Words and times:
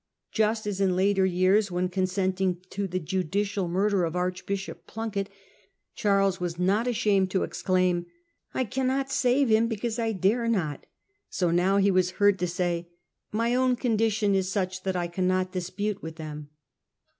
Just 0.31 0.65
as 0.65 0.81
in 0.81 0.95
later 0.95 1.27
years, 1.27 1.69
when 1.69 1.87
consenting 1.87 2.59
to 2.71 2.87
the 2.87 2.97
judicial 2.97 3.67
murder 3.67 4.03
of 4.03 4.15
Archbishop 4.15 4.87
Plunket, 4.87 5.29
Charles 5.93 6.39
was 6.39 6.57
not 6.57 6.87
ashamed 6.87 7.29
to 7.29 7.43
ex 7.43 7.61
claim,' 7.61 8.07
I 8.55 8.63
cannot 8.63 9.11
save 9.11 9.49
him 9.49 9.67
because 9.67 9.99
I 9.99 10.13
dare 10.13 10.47
not,' 10.47 10.87
so 11.29 11.51
now 11.51 11.77
he 11.77 11.91
was 11.91 12.13
heard 12.17 12.39
to 12.39 12.47
say, 12.47 12.89
1 13.29 13.37
My 13.37 13.53
own 13.53 13.75
condition 13.75 14.33
is 14.33 14.51
such 14.51 14.81
that 14.81 14.95
I 14.95 15.05
cannot 15.05 15.51
dispute 15.51 16.01
with 16.01 16.15
them. 16.15 16.49